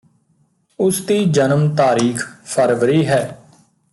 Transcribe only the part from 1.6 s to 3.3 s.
ਤਾਰੀਖ ਫਰਵਰੀ ਹੈ